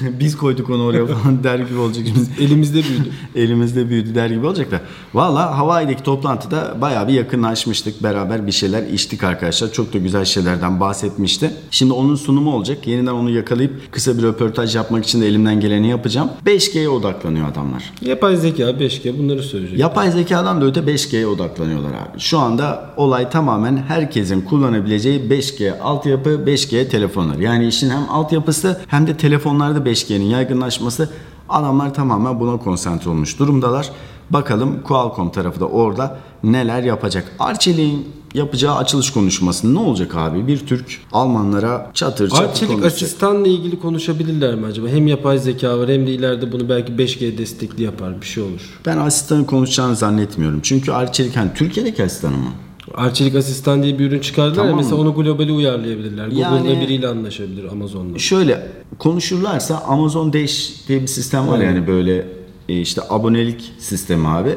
biz 0.20 0.36
koyduk 0.36 0.70
onu 0.70 0.84
oraya 0.84 1.06
falan 1.06 1.44
der 1.44 1.58
gibi 1.58 1.78
olacak. 1.78 2.04
Biz 2.16 2.30
Elimizde 2.40 2.82
büyüdü. 2.82 3.10
elimizde 3.36 3.88
büyüdü 3.88 4.14
der 4.14 4.30
gibi 4.30 4.46
olacak 4.46 4.70
da. 4.70 4.80
Valla 5.14 5.58
Hawaii'deki 5.58 6.02
toplantıda 6.02 6.76
bayağı 6.80 7.08
bir 7.08 7.12
yakınlaşmıştık. 7.12 8.02
Beraber 8.02 8.46
bir 8.46 8.52
şeyler 8.52 8.82
içtik 8.86 9.24
arkadaşlar. 9.24 9.72
Çok 9.72 9.92
da 9.94 9.98
güzel 9.98 10.24
şeylerden 10.24 10.80
bahsetmişti. 10.80 11.50
Şimdi 11.70 11.92
onun 11.92 12.14
sunumu 12.14 12.54
olacak. 12.54 12.86
Yeniden 12.86 13.12
onu 13.12 13.30
yakalayıp 13.30 13.92
kısa 13.92 14.18
bir 14.18 14.22
röportaj 14.22 14.76
yapmak 14.76 15.04
için 15.04 15.20
de 15.22 15.26
elimden 15.26 15.60
geleni 15.60 15.88
yapacağım. 15.88 16.30
5G'ye 16.46 16.88
odaklanıyor 16.88 17.48
adamlar. 17.48 17.92
Yapay 18.00 18.36
zeka, 18.36 18.62
5G 18.62 19.18
bunları 19.18 19.42
söyleyecek. 19.42 19.78
Yapay 19.78 20.10
zekadan 20.10 20.60
da 20.60 20.64
öte 20.66 20.80
5G'ye 20.80 21.26
odaklanıyorlar 21.26 21.90
abi. 21.90 22.20
Şu 22.20 22.38
anda 22.38 22.90
olay 22.96 23.30
tamamen 23.30 23.76
herkesin 23.88 24.40
kullanabileceği 24.40 25.20
5G 25.20 25.78
altyapı, 25.80 26.30
5G 26.30 26.88
telefonlar. 26.88 27.36
Yani 27.38 27.66
işin 27.74 27.90
hem 27.90 28.10
altyapısı 28.10 28.80
hem 28.88 29.06
de 29.06 29.16
telefonlarda 29.16 29.78
5G'nin 29.78 30.24
yaygınlaşması 30.24 31.10
adamlar 31.48 31.94
tamamen 31.94 32.40
buna 32.40 32.56
konsantre 32.56 33.10
olmuş 33.10 33.38
durumdalar. 33.38 33.90
Bakalım 34.30 34.82
Qualcomm 34.82 35.30
tarafı 35.30 35.60
da 35.60 35.66
orada 35.68 36.18
neler 36.42 36.82
yapacak. 36.82 37.32
Arçelik'in 37.38 38.08
yapacağı 38.34 38.76
açılış 38.76 39.10
konuşması 39.12 39.74
ne 39.74 39.78
olacak 39.78 40.14
abi? 40.16 40.46
Bir 40.46 40.66
Türk 40.66 41.00
Almanlara 41.12 41.90
çatır 41.94 42.30
çatır 42.30 42.44
Arçelik 42.44 42.72
konuşacak. 42.72 43.02
asistanla 43.02 43.48
ilgili 43.48 43.80
konuşabilirler 43.80 44.54
mi 44.54 44.66
acaba? 44.66 44.88
Hem 44.88 45.06
yapay 45.06 45.38
zeka 45.38 45.78
var 45.78 45.88
hem 45.88 46.06
de 46.06 46.10
ileride 46.10 46.52
bunu 46.52 46.68
belki 46.68 46.92
5G 46.92 47.38
destekli 47.38 47.82
yapar 47.82 48.20
bir 48.20 48.26
şey 48.26 48.42
olur. 48.42 48.80
Ben 48.86 48.98
asistanın 48.98 49.44
konuşacağını 49.44 49.96
zannetmiyorum. 49.96 50.60
Çünkü 50.62 50.92
Arçelik 50.92 51.36
hani 51.36 51.50
Türkiye'deki 51.54 52.04
asistanı 52.04 52.36
mı? 52.36 52.50
Arçelik 52.94 53.34
asistan 53.36 53.82
diye 53.82 53.98
bir 53.98 54.06
ürün 54.10 54.20
çıkardılar 54.20 54.54
Tamam 54.54 54.70
ya 54.70 54.76
mesela 54.76 54.96
onu 54.96 55.14
globale 55.14 55.52
uyarlayabilirler. 55.52 56.26
Google'da 56.26 56.68
Yani- 56.68 56.80
biriyle 56.80 57.08
anlaşabilir 57.08 57.64
Amazon'la. 57.64 58.18
Şöyle 58.18 58.68
konuşurlarsa 58.98 59.76
Amazon 59.86 60.32
Dash 60.32 60.72
diye 60.88 61.02
bir 61.02 61.06
sistem 61.06 61.48
var 61.48 61.58
yani 61.58 61.86
böyle 61.86 62.26
e, 62.68 62.80
işte 62.80 63.02
abonelik 63.10 63.72
sistemi 63.78 64.28
abi. 64.28 64.56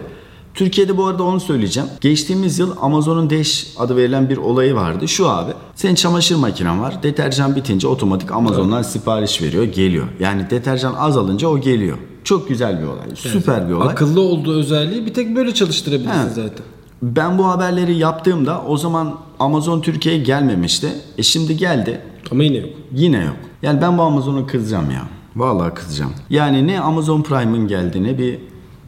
Türkiye'de 0.53 0.97
bu 0.97 1.05
arada 1.05 1.23
onu 1.23 1.39
söyleyeceğim. 1.39 1.89
Geçtiğimiz 2.01 2.59
yıl 2.59 2.75
Amazon'un 2.81 3.29
Dash 3.29 3.67
adı 3.77 3.95
verilen 3.95 4.29
bir 4.29 4.37
olayı 4.37 4.75
vardı. 4.75 5.07
Şu 5.07 5.29
abi. 5.29 5.51
Senin 5.75 5.95
çamaşır 5.95 6.35
makinen 6.35 6.81
var. 6.81 7.03
Deterjan 7.03 7.55
bitince 7.55 7.87
otomatik 7.87 8.31
Amazon'dan 8.31 8.81
sipariş 8.81 9.41
veriyor, 9.41 9.63
geliyor. 9.63 10.07
Yani 10.19 10.49
deterjan 10.49 10.93
azalınca 10.93 11.47
o 11.47 11.59
geliyor. 11.59 11.97
Çok 12.23 12.49
güzel 12.49 12.81
bir 12.81 12.85
olay. 12.87 13.15
Süper 13.15 13.69
bir 13.69 13.73
olay. 13.73 13.87
Akıllı 13.87 14.21
olduğu 14.21 14.59
özelliği 14.59 15.05
bir 15.05 15.13
tek 15.13 15.35
böyle 15.35 15.53
çalıştırabilirsin 15.53 16.29
He. 16.29 16.29
zaten. 16.29 16.65
Ben 17.01 17.37
bu 17.37 17.47
haberleri 17.47 17.97
yaptığımda 17.97 18.61
o 18.67 18.77
zaman 18.77 19.15
Amazon 19.39 19.81
Türkiye'ye 19.81 20.23
gelmemişti. 20.23 20.87
E 21.17 21.23
şimdi 21.23 21.57
geldi. 21.57 22.01
Ama 22.31 22.43
yine 22.43 22.57
yok. 22.57 22.69
Yine 22.93 23.17
yok. 23.17 23.35
Yani 23.61 23.81
ben 23.81 23.97
bu 23.97 24.01
Amazon'a 24.01 24.47
kızacağım 24.47 24.91
ya. 24.91 25.07
Vallahi 25.35 25.73
kızacağım. 25.73 26.13
Yani 26.29 26.67
ne 26.67 26.79
Amazon 26.79 27.21
Prime'ın 27.21 27.67
geldi 27.67 28.03
ne 28.03 28.17
bir 28.17 28.39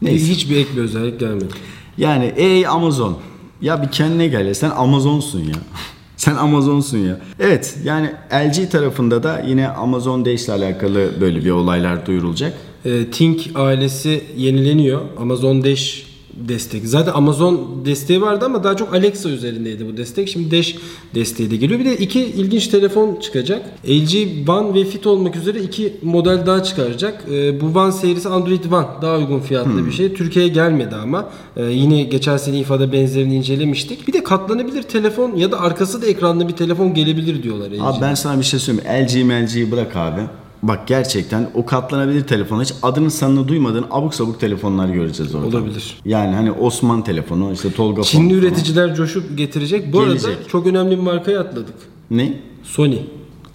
neyse. 0.02 0.26
Hiçbir 0.26 0.56
ek 0.56 0.68
bir 0.76 0.80
özellik 0.80 1.20
gelmedi. 1.20 1.54
Yani 1.98 2.32
ey 2.36 2.66
Amazon. 2.66 3.16
Ya 3.60 3.82
bir 3.82 3.88
kendine 3.88 4.26
gel 4.26 4.46
ya. 4.46 4.54
Sen 4.54 4.70
Amazon'sun 4.70 5.40
ya. 5.40 5.54
Sen 6.16 6.36
Amazon'sun 6.36 6.98
ya. 6.98 7.20
Evet 7.40 7.78
yani 7.84 8.10
LG 8.32 8.70
tarafında 8.70 9.22
da 9.22 9.42
yine 9.46 9.68
Amazon 9.68 10.24
Dash 10.24 10.44
ile 10.44 10.52
alakalı 10.52 11.10
böyle 11.20 11.44
bir 11.44 11.50
olaylar 11.50 12.06
duyurulacak. 12.06 12.54
E, 12.84 13.10
Think 13.10 13.50
ailesi 13.54 14.24
yenileniyor. 14.36 15.00
Amazon 15.18 15.64
Dash 15.64 16.09
destek. 16.48 16.86
Zaten 16.86 17.12
Amazon 17.12 17.82
desteği 17.84 18.20
vardı 18.22 18.44
ama 18.44 18.64
daha 18.64 18.76
çok 18.76 18.94
Alexa 18.94 19.28
üzerindeydi 19.28 19.86
bu 19.92 19.96
destek. 19.96 20.28
Şimdi 20.28 20.58
Dash 20.58 20.76
desteği 21.14 21.50
de 21.50 21.56
geliyor. 21.56 21.80
Bir 21.80 21.84
de 21.84 21.96
iki 21.96 22.20
ilginç 22.20 22.68
telefon 22.68 23.16
çıkacak. 23.20 23.62
LG 23.88 24.48
One 24.48 24.74
ve 24.74 24.84
Fit 24.84 25.06
olmak 25.06 25.36
üzere 25.36 25.62
iki 25.62 25.96
model 26.02 26.46
daha 26.46 26.62
çıkaracak. 26.62 27.24
E, 27.32 27.60
bu 27.60 27.78
One 27.78 27.92
serisi 27.92 28.28
Android 28.28 28.64
One. 28.64 28.86
Daha 29.02 29.18
uygun 29.18 29.40
fiyatlı 29.40 29.86
bir 29.86 29.92
şey. 29.92 30.14
Türkiye'ye 30.14 30.52
gelmedi 30.52 30.94
ama. 30.96 31.30
E, 31.56 31.64
yine 31.64 32.02
geçen 32.02 32.36
sene 32.36 32.58
İFA'da 32.58 32.92
benzerini 32.92 33.34
incelemiştik. 33.34 34.08
Bir 34.08 34.12
de 34.12 34.22
katlanabilir 34.24 34.82
telefon 34.82 35.36
ya 35.36 35.52
da 35.52 35.60
arkası 35.60 36.02
da 36.02 36.06
ekranlı 36.06 36.48
bir 36.48 36.52
telefon 36.52 36.94
gelebilir 36.94 37.42
diyorlar. 37.42 37.70
LG. 37.70 37.80
Abi 37.80 38.00
ben 38.00 38.14
sana 38.14 38.38
bir 38.38 38.44
şey 38.44 38.60
söyleyeyim. 38.60 39.06
LG 39.06 39.24
MLG'yi 39.24 39.70
bırak 39.72 39.96
abi. 39.96 40.20
Bak 40.62 40.86
gerçekten 40.88 41.50
o 41.54 41.66
katlanabilir 41.66 42.26
telefon 42.26 42.62
hiç 42.62 42.72
adını 42.82 43.10
sanını 43.10 43.48
duymadığın 43.48 43.84
abuk 43.90 44.14
sabuk 44.14 44.40
telefonlar 44.40 44.88
göreceğiz 44.88 45.34
orada. 45.34 45.46
Olabilir. 45.46 45.94
Yani 46.04 46.34
hani 46.34 46.52
Osman 46.52 47.04
telefonu 47.04 47.52
işte 47.52 47.72
Tolga 47.72 48.02
Çinli 48.02 48.28
falan. 48.28 48.42
üreticiler 48.42 48.94
coşup 48.94 49.38
getirecek. 49.38 49.92
Bu 49.92 50.00
arada 50.00 50.10
Gelecek. 50.12 50.48
çok 50.48 50.66
önemli 50.66 50.90
bir 50.90 51.02
markaya 51.02 51.40
atladık. 51.40 51.74
Ne? 52.10 52.34
Sony. 52.62 52.98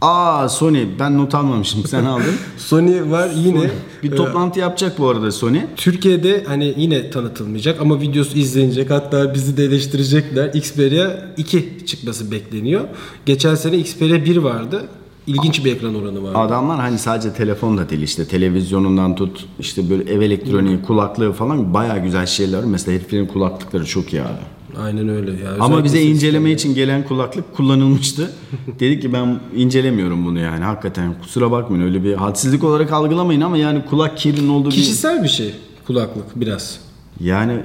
Aa 0.02 0.50
Sony 0.50 0.86
ben 1.00 1.18
not 1.18 1.36
almamışım 1.36 1.84
sen 1.88 2.06
aldın. 2.06 2.36
Sony 2.58 3.12
var 3.12 3.30
yine. 3.36 3.70
bir 4.04 4.12
e, 4.12 4.16
toplantı 4.16 4.60
yapacak 4.60 5.00
bu 5.00 5.08
arada 5.10 5.32
Sony. 5.32 5.60
Türkiye'de 5.78 6.44
hani 6.48 6.74
yine 6.78 7.10
tanıtılmayacak 7.10 7.82
ama 7.82 8.02
videosu 8.02 8.38
izlenecek. 8.38 8.90
Hatta 8.92 9.34
bizi 9.34 9.58
de 9.58 9.64
eleştirecekler. 9.64 10.54
Xperia 10.54 11.10
2 11.38 11.78
çıkması 11.86 12.32
bekleniyor. 12.32 12.82
Geçen 13.26 13.56
sene 13.56 13.78
Xperia 13.78 14.26
1 14.26 14.38
vardı. 14.38 14.86
İlginç 15.27 15.65
bir 15.65 15.75
ekran 15.75 15.96
oranı 15.96 16.24
vardı. 16.24 16.38
Adamlar 16.38 16.79
hani 16.79 16.98
sadece 16.98 17.34
telefon 17.34 17.77
da 17.77 17.89
değil 17.89 18.01
işte 18.01 18.25
televizyonundan 18.25 19.15
tut 19.15 19.46
işte 19.60 19.89
böyle 19.89 20.13
ev 20.13 20.22
elektroniği 20.22 20.82
kulaklığı 20.82 21.34
falan 21.34 21.74
bayağı 21.74 22.03
güzel 22.03 22.25
şeyler. 22.25 22.58
var. 22.58 22.63
Mesela 22.63 22.98
heriflerin 22.98 23.25
kulaklıkları 23.25 23.86
çok 23.86 24.13
iyi 24.13 24.22
abi. 24.22 24.79
Aynen 24.79 25.10
öyle. 25.10 25.32
Ya. 25.32 25.51
Ama 25.60 25.84
bize 25.84 26.01
inceleme 26.01 26.51
için 26.51 26.75
gelen 26.75 27.03
kulaklık 27.08 27.55
kullanılmıştı. 27.55 28.32
Dedik 28.79 29.01
ki 29.01 29.13
ben 29.13 29.39
incelemiyorum 29.55 30.25
bunu 30.25 30.39
yani 30.39 30.63
hakikaten 30.63 31.13
kusura 31.22 31.51
bakmayın 31.51 31.84
öyle 31.84 32.03
bir 32.03 32.13
hadsizlik 32.13 32.63
olarak 32.63 32.91
algılamayın 32.91 33.41
ama 33.41 33.58
yani 33.58 33.86
kulak 33.89 34.17
kirinin 34.17 34.50
olduğu 34.50 34.70
bir... 34.70 34.75
Kişisel 34.75 35.24
bir 35.24 35.27
şey 35.27 35.53
kulaklık 35.88 36.25
biraz. 36.36 36.79
Yani 37.20 37.60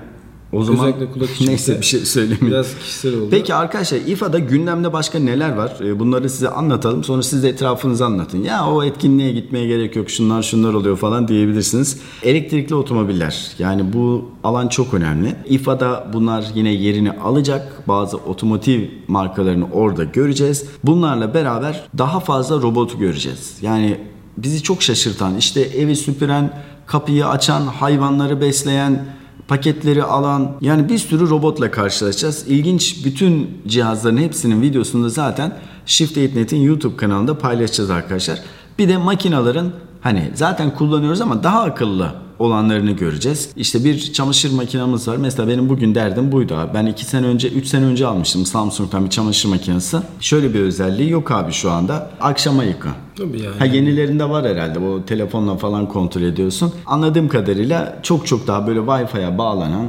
o 0.53 0.65
zaman 0.65 0.87
Özellikle 0.87 1.13
kulak 1.13 1.31
için 1.31 1.47
neyse 1.49 1.81
bir 1.81 1.87
şey 1.87 2.01
söylemeyeyim. 2.01 2.47
Biraz 2.47 2.75
kişisel 2.79 3.15
oldu. 3.15 3.29
Peki 3.31 3.55
arkadaşlar 3.55 3.99
İFA'da 3.99 4.39
gündemde 4.39 4.93
başka 4.93 5.19
neler 5.19 5.57
var? 5.57 5.77
Ee, 5.85 5.99
Bunları 6.01 6.31
size 6.31 6.49
anlatalım. 6.49 7.05
Sonra 7.05 7.23
siz 7.23 7.43
de 7.43 7.49
etrafınızı 7.49 8.07
anlatın. 8.07 8.43
Ya 8.43 8.67
o 8.67 8.83
etkinliğe 8.85 9.33
gitmeye 9.33 9.67
gerek 9.67 9.97
yok. 9.97 10.11
Şunlar 10.11 10.43
şunlar 10.43 10.75
oluyor 10.75 10.97
falan 10.97 11.29
diyebilirsiniz. 11.29 11.99
Elektrikli 12.23 12.75
otomobiller. 12.75 13.51
Yani 13.59 13.93
bu 13.93 14.31
alan 14.45 14.69
çok 14.69 14.95
önemli. 14.95 15.37
İFA'da 15.49 16.07
bunlar 16.13 16.45
yine 16.55 16.73
yerini 16.73 17.13
alacak. 17.13 17.89
Bazı 17.89 18.17
otomotiv 18.17 18.81
markalarını 19.09 19.65
orada 19.73 20.05
göreceğiz. 20.05 20.65
Bunlarla 20.85 21.35
beraber 21.35 21.85
daha 21.99 22.21
fazla 22.21 22.57
robotu 22.57 22.99
göreceğiz. 22.99 23.57
Yani 23.63 23.99
bizi 24.37 24.63
çok 24.63 24.83
şaşırtan, 24.83 25.37
işte 25.37 25.61
evi 25.61 25.97
süpüren, 25.97 26.53
kapıyı 26.87 27.27
açan, 27.27 27.63
hayvanları 27.67 28.41
besleyen, 28.41 29.05
paketleri 29.51 30.05
alan 30.05 30.51
yani 30.61 30.89
bir 30.89 30.99
sürü 30.99 31.31
robotla 31.31 31.71
karşılaşacağız. 31.71 32.45
İlginç 32.49 33.05
bütün 33.05 33.63
cihazların 33.67 34.17
hepsinin 34.17 34.63
videosunu 34.63 35.05
da 35.05 35.09
zaten 35.09 35.53
Shift 35.87 36.17
8net'in 36.17 36.57
YouTube 36.57 36.97
kanalında 36.97 37.39
paylaşacağız 37.39 37.91
arkadaşlar. 37.91 38.39
Bir 38.79 38.89
de 38.89 38.97
makinaların 38.97 39.73
hani 40.01 40.31
zaten 40.35 40.75
kullanıyoruz 40.75 41.21
ama 41.21 41.43
daha 41.43 41.63
akıllı 41.63 42.13
olanlarını 42.41 42.91
göreceğiz. 42.91 43.49
İşte 43.57 43.85
bir 43.85 44.13
çamaşır 44.13 44.53
makinamız 44.53 45.09
var. 45.09 45.17
Mesela 45.17 45.49
benim 45.49 45.69
bugün 45.69 45.95
derdim 45.95 46.33
buydu 46.33 46.55
abi. 46.55 46.75
Ben 46.75 46.87
2 46.87 47.05
sene 47.05 47.27
önce 47.27 47.49
3 47.49 47.67
sene 47.67 47.85
önce 47.85 48.07
almıştım 48.07 48.47
Samsung'dan 48.47 49.05
bir 49.05 49.11
çamaşır 49.11 49.49
makinesi. 49.49 49.97
Şöyle 50.21 50.55
bir 50.55 50.61
özelliği 50.61 51.11
yok 51.11 51.31
abi 51.31 51.53
şu 51.53 51.71
anda. 51.71 52.11
Akşama 52.21 52.65
yıka. 52.65 52.89
Tabii 53.17 53.43
yani. 53.43 53.59
Ha 53.59 53.65
yenilerinde 53.65 54.29
var 54.29 54.47
herhalde. 54.47 54.83
Bu 54.83 55.07
telefonla 55.07 55.57
falan 55.57 55.89
kontrol 55.89 56.23
ediyorsun. 56.23 56.73
Anladığım 56.87 57.29
kadarıyla 57.29 57.99
çok 58.03 58.27
çok 58.27 58.47
daha 58.47 58.67
böyle 58.67 58.81
Wi-Fi'ye 58.81 59.39
bağlanan 59.39 59.87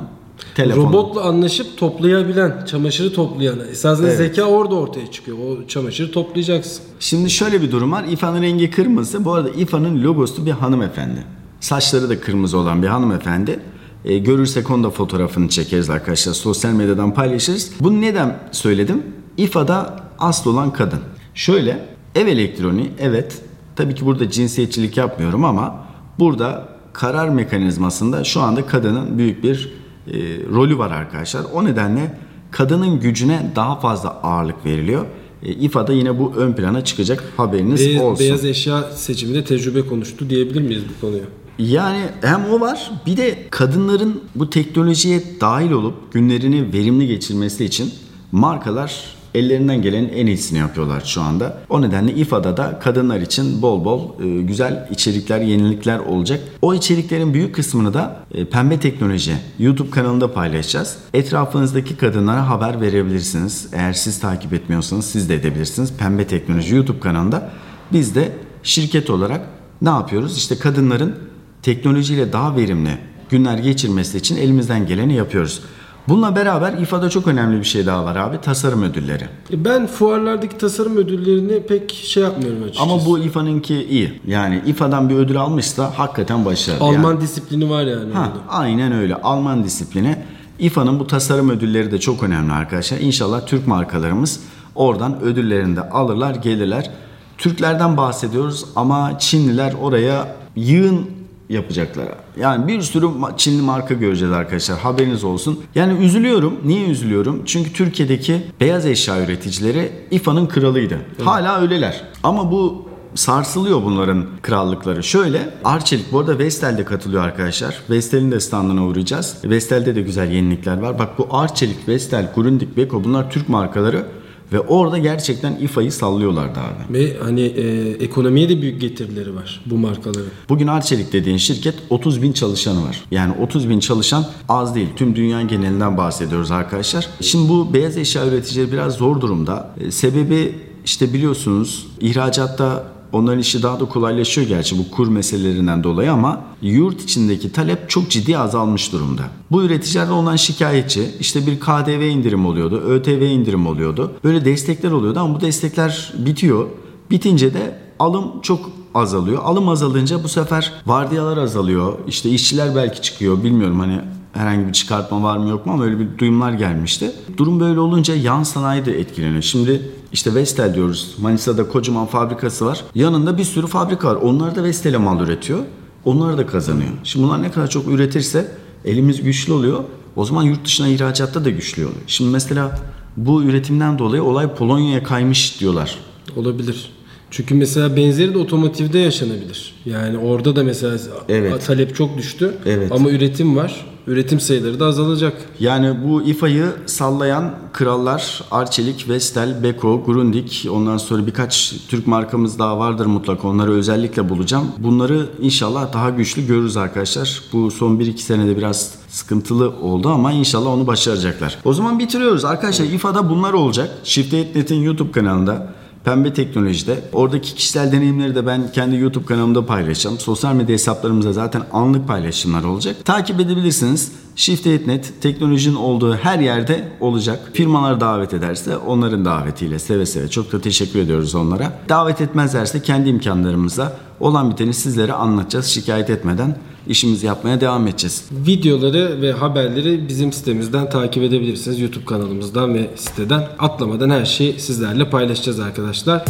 telefon. 0.55 0.84
Robotla 0.84 1.22
anlaşıp 1.22 1.77
toplayabilen, 1.77 2.65
çamaşırı 2.65 3.13
toplayan. 3.13 3.60
Esasında 3.72 4.15
zeka 4.15 4.43
orada 4.43 4.75
ortaya 4.75 5.12
çıkıyor. 5.12 5.38
O 5.38 5.67
çamaşırı 5.67 6.12
toplayacaksın. 6.12 6.84
Şimdi 7.00 7.29
şöyle 7.29 7.62
bir 7.62 7.72
durum 7.72 7.91
var. 7.91 8.03
İFA'nın 8.03 8.41
rengi 8.41 8.72
kırmızı. 8.72 9.25
Bu 9.25 9.34
arada 9.34 9.50
İFA'nın 9.50 10.03
logosu 10.03 10.46
bir 10.46 10.51
hanımefendi. 10.51 11.24
Saçları 11.62 12.10
da 12.10 12.20
kırmızı 12.20 12.58
olan 12.58 12.84
bir 12.84 12.88
hanımefendi. 12.88 13.60
E, 14.06 14.18
görürsek 14.18 14.72
onu 14.72 14.84
da 14.84 14.89
fotoğrafını 14.89 15.50
çekeriz 15.50 15.89
arkadaşlar. 15.89 16.34
Sosyal 16.34 16.72
medyadan 16.72 17.13
paylaşırız. 17.13 17.72
Bunu 17.80 18.01
neden 18.01 18.39
söyledim? 18.51 19.03
İFA'da 19.38 20.00
asıl 20.20 20.53
olan 20.53 20.74
kadın. 20.74 21.00
Şöyle 21.34 21.86
ev 22.15 22.27
elektroniği 22.27 22.91
evet 23.00 23.41
tabii 23.75 23.96
ki 23.96 24.06
burada 24.06 24.30
cinsiyetçilik 24.30 24.98
yapmıyorum 24.98 25.46
ama 25.46 25.86
burada 26.20 26.70
karar 26.94 27.30
mekanizmasında 27.30 28.24
şu 28.24 28.41
anda 28.41 28.65
kadının 28.68 29.18
büyük 29.18 29.44
bir 29.44 29.72
e, 30.08 30.13
rolü 30.53 30.77
var 30.77 30.91
arkadaşlar. 30.91 31.41
O 31.53 31.65
nedenle 31.65 32.18
kadının 32.51 33.00
gücüne 33.00 33.51
daha 33.56 33.80
fazla 33.80 34.10
ağırlık 34.10 34.65
veriliyor. 34.65 35.06
E, 35.44 35.51
İFA'da 35.51 35.94
yine 35.94 36.20
bu 36.20 36.34
ön 36.36 36.53
plana 36.53 36.84
çıkacak 36.84 37.24
haberiniz 37.38 37.80
Beyaz, 37.80 38.03
olsun. 38.03 38.25
beyaz 38.25 38.46
eşya 38.46 38.84
seçiminde 38.84 39.44
tecrübe 39.44 39.82
konuştu 39.82 40.30
diyebilir 40.30 40.62
miyiz 40.62 40.84
bu 40.98 41.01
konuya? 41.06 41.24
Yani 41.60 42.03
hem 42.22 42.46
o 42.46 42.60
var 42.60 42.91
bir 43.05 43.17
de 43.17 43.48
kadınların 43.50 44.22
bu 44.36 44.50
teknolojiye 44.50 45.24
dahil 45.41 45.72
olup 45.72 46.13
günlerini 46.13 46.74
verimli 46.74 47.08
geçirmesi 47.08 47.65
için 47.65 47.93
markalar 48.31 49.22
Ellerinden 49.36 49.81
gelenin 49.81 50.10
en 50.10 50.27
iyisini 50.27 50.60
yapıyorlar 50.60 51.01
şu 51.05 51.22
anda. 51.22 51.58
O 51.70 51.81
nedenle 51.81 52.13
İFA'da 52.13 52.58
da 52.58 52.79
kadınlar 52.79 53.20
için 53.20 53.62
bol 53.62 53.86
bol 53.86 54.24
e, 54.24 54.41
güzel 54.41 54.88
içerikler, 54.91 55.41
yenilikler 55.41 56.00
olacak. 56.00 56.39
O 56.62 56.74
içeriklerin 56.74 57.34
büyük 57.34 57.55
kısmını 57.55 57.93
da 57.93 58.20
e, 58.34 58.46
Pembe 58.46 58.79
Teknoloji 58.79 59.36
YouTube 59.60 59.89
kanalında 59.89 60.34
paylaşacağız. 60.34 60.98
Etrafınızdaki 61.13 61.98
kadınlara 61.98 62.50
haber 62.50 62.81
verebilirsiniz. 62.81 63.67
Eğer 63.74 63.93
siz 63.93 64.20
takip 64.20 64.53
etmiyorsanız 64.53 65.05
siz 65.05 65.29
de 65.29 65.36
edebilirsiniz. 65.36 65.93
Pembe 65.98 66.27
Teknoloji 66.27 66.75
YouTube 66.75 67.00
kanalında 67.00 67.51
biz 67.93 68.15
de 68.15 68.31
şirket 68.63 69.10
olarak 69.10 69.41
ne 69.81 69.89
yapıyoruz? 69.89 70.38
İşte 70.38 70.58
kadınların 70.60 71.30
teknolojiyle 71.63 72.34
daha 72.34 72.56
verimli 72.56 72.98
günler 73.30 73.58
geçirmesi 73.58 74.18
için 74.18 74.38
elimizden 74.38 74.88
geleni 74.88 75.13
yapıyoruz. 75.13 75.62
Bununla 76.08 76.36
beraber 76.36 76.74
İFA'da 76.74 77.10
çok 77.10 77.27
önemli 77.27 77.60
bir 77.60 77.63
şey 77.63 77.86
daha 77.86 78.06
var 78.06 78.15
abi. 78.15 78.41
Tasarım 78.41 78.84
ödülleri. 78.84 79.24
E, 79.53 79.65
Ben 79.65 79.88
fuarlardaki 79.88 80.58
tasarım 80.58 80.98
ödüllerini 80.98 81.63
pek 81.63 81.91
şey 81.94 82.24
yapmıyorum 82.24 82.63
açıkçası. 82.63 82.89
Ama 82.91 83.06
bu 83.06 83.20
İFA'nınki 83.20 83.84
iyi. 83.89 84.22
Yani 84.27 84.62
İFA'dan 84.65 85.10
bir 85.10 85.15
ödül 85.15 85.38
almışsa 85.38 85.91
hakikaten 86.00 86.46
başarılı. 86.46 86.84
Alman 86.84 87.12
Yani. 87.12 87.22
disiplini 87.22 87.70
var 87.70 87.84
yani. 87.84 88.13
Ha, 88.13 88.20
orada. 88.22 88.39
aynen 88.50 88.91
öyle. 88.91 89.15
Alman 89.15 89.63
disiplini. 89.63 90.15
İFA'nın 90.60 91.00
bu 91.00 91.08
tasarım 91.08 91.50
ödülleri 91.50 91.91
de 91.91 92.00
çok 92.00 92.24
önemli 92.24 92.53
arkadaşlar. 92.53 92.98
İnşallah 93.00 93.46
Türk 93.46 93.68
markalarımız 93.68 94.39
oradan 94.75 95.22
ödüllerini 95.22 95.75
de 95.75 95.82
alırlar, 95.89 96.36
gelirler. 96.36 96.89
Türklerden 97.38 97.98
bahsediyoruz 97.98 98.65
ama 98.75 99.20
Çinliler 99.20 99.74
oraya 99.82 100.36
yığın 100.56 101.06
yapacaklar. 101.51 102.05
Yani 102.39 102.67
bir 102.67 102.81
sürü 102.81 103.08
Çinli 103.38 103.62
marka 103.62 103.93
göreceğiz 103.93 104.34
arkadaşlar. 104.34 104.79
Haberiniz 104.79 105.24
olsun. 105.24 105.60
Yani 105.75 106.05
üzülüyorum. 106.05 106.60
Niye 106.65 106.88
üzülüyorum? 106.88 107.41
Çünkü 107.46 107.74
Türkiye'deki 107.74 108.41
beyaz 108.60 108.86
eşya 108.86 109.24
üreticileri 109.24 109.91
İFA'nın 110.12 110.48
kralıydı. 110.48 110.98
Hala 111.24 111.62
öyleler. 111.62 112.03
Ama 112.24 112.51
bu 112.51 112.91
sarsılıyor 113.15 113.84
bunların 113.84 114.25
krallıkları. 114.41 115.03
Şöyle 115.03 115.50
Arçelik 115.63 116.12
bu 116.12 116.20
arada 116.20 116.39
Vestel'de 116.39 116.86
katılıyor 116.86 117.24
arkadaşlar. 117.24 117.75
Vestel'in 117.89 118.31
de 118.31 118.39
standına 118.39 118.86
uğrayacağız. 118.86 119.38
Vestel'de 119.43 119.96
de 119.96 120.01
güzel 120.01 120.31
yenilikler 120.31 120.77
var. 120.77 121.00
Bak 121.00 121.17
bu 121.17 121.27
Arçelik, 121.31 121.88
Vestel, 121.88 122.31
Grundig, 122.36 122.77
Beko 122.77 123.03
bunlar 123.03 123.31
Türk 123.31 123.50
markaları 123.50 124.05
ve 124.51 124.60
orada 124.60 124.98
gerçekten 124.98 125.55
İFA'yı 125.55 125.91
sallıyorlardı 125.91 126.60
abi. 126.60 127.00
Ve 127.00 127.17
hani 127.17 127.41
e, 127.41 127.89
ekonomiye 127.89 128.50
de 128.50 128.62
büyük 128.62 128.81
getirileri 128.81 129.36
var 129.36 129.62
bu 129.65 129.77
markaların. 129.77 130.31
Bugün 130.50 130.67
Arçelik 130.67 131.13
dediğin 131.13 131.38
şirket 131.38 131.75
30 131.89 132.22
bin 132.22 132.31
çalışanı 132.31 132.84
var. 132.88 133.03
Yani 133.12 133.34
30 133.41 133.70
bin 133.70 133.79
çalışan 133.79 134.25
az 134.50 134.75
değil. 134.75 134.89
Tüm 134.96 135.15
dünya 135.15 135.41
genelinden 135.41 135.98
bahsediyoruz 135.98 136.51
arkadaşlar. 136.51 137.08
Şimdi 137.22 137.50
bu 137.50 137.74
beyaz 137.74 137.98
eşya 137.98 138.27
üreticileri 138.27 138.72
biraz 138.72 138.93
zor 138.93 139.22
durumda. 139.22 139.72
E, 139.79 139.91
sebebi 139.91 140.55
işte 140.86 141.13
biliyorsunuz 141.13 141.88
ihracatta 142.00 142.88
onların 143.12 143.39
işi 143.39 143.63
daha 143.63 143.80
da 143.80 143.86
kolaylaşıyor 143.86 144.48
gerçi 144.48 144.77
bu 144.77 144.91
kur 144.91 145.08
meselelerinden 145.08 145.84
dolayı 145.84 146.12
ama 146.12 146.41
yurt 146.62 147.01
içindeki 147.01 147.51
talep 147.51 147.89
çok 147.89 148.10
ciddi 148.10 148.38
azalmış 148.38 148.91
durumda. 148.91 149.24
Bu 149.51 149.63
üreticiler 149.63 150.08
de 150.08 150.12
ondan 150.12 150.36
şikayetçi. 150.36 151.12
İşte 151.20 151.48
bir 151.48 151.60
KDV 151.60 152.01
indirim 152.01 152.46
oluyordu, 152.46 152.75
ÖTV 152.88 153.22
indirim 153.22 153.68
oluyordu. 153.68 154.12
Böyle 154.24 154.46
destekler 154.46 154.91
oluyordu 154.91 155.20
ama 155.20 155.36
bu 155.36 155.41
destekler 155.41 156.13
bitiyor. 156.18 156.68
Bitince 157.12 157.53
de 157.53 157.77
alım 158.00 158.41
çok 158.41 158.70
azalıyor. 158.96 159.44
Alım 159.44 159.70
azalınca 159.70 160.24
bu 160.24 160.27
sefer 160.27 160.74
vardiyalar 160.86 161.38
azalıyor. 161.38 161.94
İşte 162.08 162.30
işçiler 162.30 162.75
belki 162.75 163.01
çıkıyor. 163.01 163.44
Bilmiyorum 163.44 163.80
hani 163.80 164.00
herhangi 164.33 164.67
bir 164.67 164.73
çıkartma 164.73 165.23
var 165.23 165.38
mı 165.38 165.50
yok 165.50 165.65
mu 165.65 165.73
ama 165.73 165.83
öyle 165.83 166.00
bir 166.00 166.17
duyumlar 166.17 166.51
gelmişti. 166.51 167.11
Durum 167.38 167.59
böyle 167.59 167.79
olunca 167.79 168.15
yan 168.15 168.43
sanayi 168.43 168.85
de 168.85 169.00
etkileniyor. 169.00 169.41
Şimdi 169.41 169.91
işte 170.13 170.35
Vestel 170.35 170.75
diyoruz. 170.75 171.15
Manisa'da 171.21 171.67
kocaman 171.67 172.05
fabrikası 172.05 172.65
var. 172.65 172.83
Yanında 172.95 173.38
bir 173.38 173.43
sürü 173.43 173.67
fabrika 173.67 174.07
var. 174.07 174.15
Onlar 174.15 174.55
da 174.55 174.63
Vestel'e 174.63 174.97
mal 174.97 175.19
üretiyor. 175.19 175.59
Onlar 176.05 176.38
da 176.38 176.47
kazanıyor. 176.47 176.89
Şimdi 177.03 177.25
bunlar 177.25 177.41
ne 177.41 177.51
kadar 177.51 177.69
çok 177.69 177.88
üretirse 177.88 178.51
elimiz 178.85 179.23
güçlü 179.23 179.53
oluyor. 179.53 179.83
O 180.15 180.25
zaman 180.25 180.43
yurt 180.43 180.65
dışına 180.65 180.88
ihracatta 180.88 181.45
da 181.45 181.50
güçlü 181.50 181.85
oluyor. 181.85 182.01
Şimdi 182.07 182.31
mesela 182.31 182.79
bu 183.17 183.43
üretimden 183.43 184.00
dolayı 184.00 184.23
olay 184.23 184.55
Polonya'ya 184.55 185.03
kaymış 185.03 185.59
diyorlar. 185.59 185.97
Olabilir. 186.35 186.91
Çünkü 187.31 187.55
mesela 187.55 187.95
benzeri 187.95 188.33
de 188.33 188.38
otomotivde 188.38 189.00
yaşanabilir. 189.00 189.75
Yani 189.85 190.17
orada 190.17 190.55
da 190.55 190.63
mesela 190.63 190.97
Evet. 191.29 191.65
talep 191.65 191.95
çok 191.95 192.17
düştü 192.17 192.53
Evet. 192.65 192.91
ama 192.91 193.09
üretim 193.09 193.55
var. 193.55 193.85
Üretim 194.07 194.39
sayıları 194.39 194.79
da 194.79 194.85
azalacak. 194.85 195.33
Yani 195.59 195.95
bu 196.07 196.21
İFA'yı 196.21 196.65
sallayan 196.85 197.53
krallar 197.73 198.43
Arçelik, 198.51 199.09
Vestel, 199.09 199.63
Beko, 199.63 200.03
Grundig 200.05 200.51
ondan 200.71 200.97
sonra 200.97 201.27
birkaç 201.27 201.73
Türk 201.89 202.07
markamız 202.07 202.59
daha 202.59 202.79
vardır 202.79 203.05
mutlaka 203.05 203.47
onları 203.47 203.71
özellikle 203.71 204.29
bulacağım. 204.29 204.67
Bunları 204.77 205.25
inşallah 205.41 205.93
daha 205.93 206.09
güçlü 206.09 206.47
görürüz 206.47 206.77
arkadaşlar. 206.77 207.41
Bu 207.53 207.71
son 207.71 208.00
1-2 208.00 208.17
senede 208.17 208.57
biraz 208.57 208.95
sıkıntılı 209.09 209.69
oldu 209.81 210.09
ama 210.09 210.31
inşallah 210.31 210.69
onu 210.69 210.88
başaracaklar. 210.88 211.58
O 211.65 211.73
zaman 211.73 211.99
bitiriyoruz 211.99 212.45
arkadaşlar. 212.45 212.86
İFA'da 212.86 213.29
bunlar 213.29 213.53
olacak. 213.53 213.89
Shift8net'in 214.03 214.82
YouTube 214.82 215.12
kanalında. 215.12 215.73
Pembe 216.03 216.33
Teknoloji'de. 216.33 216.99
Oradaki 217.13 217.55
kişisel 217.55 217.91
deneyimleri 217.91 218.35
de 218.35 218.45
ben 218.45 218.71
kendi 218.71 218.95
YouTube 218.95 219.25
kanalımda 219.25 219.65
paylaşacağım. 219.65 220.19
Sosyal 220.19 220.53
medya 220.53 220.73
hesaplarımızda 220.73 221.33
zaten 221.33 221.61
anlık 221.73 222.07
paylaşımlar 222.07 222.63
olacak. 222.63 222.95
Takip 223.05 223.39
edebilirsiniz. 223.39 224.11
Shift8net 224.35 225.03
teknolojinin 225.21 225.75
olduğu 225.75 226.15
her 226.15 226.39
yerde 226.39 226.91
olacak. 226.99 227.39
Firmalar 227.53 228.01
davet 228.01 228.33
ederse 228.33 228.77
onların 228.77 229.25
davetiyle 229.25 229.79
seve 229.79 230.05
seve 230.05 230.27
çok 230.27 230.51
da 230.51 230.61
teşekkür 230.61 230.99
ediyoruz 230.99 231.35
onlara. 231.35 231.73
Davet 231.89 232.21
etmezlerse 232.21 232.81
kendi 232.81 233.09
imkanlarımızla 233.09 233.97
olan 234.19 234.51
biteni 234.51 234.73
sizlere 234.73 235.13
anlatacağız. 235.13 235.65
Şikayet 235.65 236.09
etmeden 236.09 236.55
işimizi 236.88 237.26
yapmaya 237.26 237.62
devam 237.62 237.88
edeceğiz. 237.88 238.24
Videoları 238.32 239.22
ve 239.22 239.32
haberleri 239.32 240.08
bizim 240.08 240.34
sitemizden 240.34 240.89
takip 240.89 241.24
edebilirsiniz. 241.24 241.80
YouTube 241.80 242.06
kanalımızdan 242.06 242.74
ve 242.74 242.89
siteden. 242.96 243.48
Atlamadan 243.60 244.10
her 244.10 244.26
şeyi 244.26 244.60
sizlerle 244.60 245.10
paylaşacağız 245.10 245.60
arkadaşlar. 245.60 246.26